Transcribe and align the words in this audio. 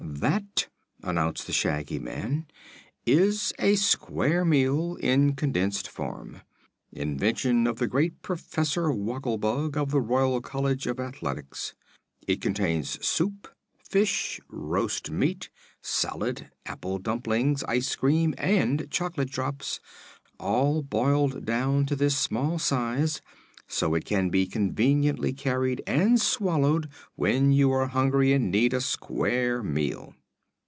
"That," 0.03 0.67
announced 1.01 1.47
the 1.47 1.53
Shaggy 1.53 1.97
Man, 1.97 2.45
"is 3.07 3.53
a 3.57 3.73
square 3.75 4.45
meal, 4.45 4.95
in 4.99 5.33
condensed 5.35 5.87
form. 5.87 6.41
Invention 6.91 7.65
of 7.65 7.77
the 7.79 7.87
great 7.87 8.21
Professor 8.21 8.91
Woggle 8.91 9.39
Bug, 9.39 9.77
of 9.77 9.89
the 9.89 10.01
Royal 10.01 10.39
College 10.41 10.85
of 10.85 10.99
Athletics. 10.99 11.73
It 12.27 12.39
contains 12.39 13.03
soup, 13.03 13.47
fish, 13.79 14.39
roast 14.47 15.09
meat, 15.09 15.49
salad, 15.81 16.51
apple 16.67 16.99
dumplings, 16.99 17.63
ice 17.63 17.95
cream 17.95 18.35
and 18.37 18.87
chocolate 18.91 19.31
drops, 19.31 19.79
all 20.39 20.83
boiled 20.83 21.45
down 21.45 21.87
to 21.87 21.95
this 21.95 22.15
small 22.17 22.59
size, 22.59 23.21
so 23.67 23.95
it 23.95 24.03
can 24.05 24.29
be 24.29 24.45
conveniently 24.45 25.31
carried 25.33 25.81
and 25.87 26.19
swallowed 26.21 26.89
when 27.15 27.51
you 27.53 27.71
are 27.71 27.87
hungry 27.87 28.33
and 28.33 28.51
need 28.51 28.73
a 28.73 28.81
square 28.81 29.63
meal." 29.63 30.13